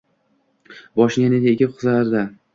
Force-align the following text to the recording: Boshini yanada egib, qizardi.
Boshini 1.01 1.27
yanada 1.29 1.53
egib, 1.53 1.79
qizardi. 1.85 2.25